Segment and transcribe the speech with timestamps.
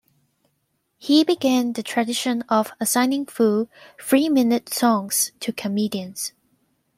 [0.97, 3.69] He began the tradition of assigning full,
[4.01, 6.33] three-minute songs to comedians.